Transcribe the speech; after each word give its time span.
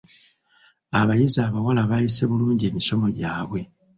Abayizi 0.99 1.39
abawala 1.47 1.81
baayise 1.89 2.23
bulungi 2.29 2.63
emisomo 2.71 3.07
gyabwe. 3.17 3.61